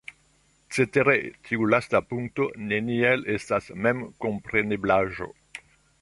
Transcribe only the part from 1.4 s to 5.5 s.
tiu lasta punkto neniel estas memkompreneblaĵo.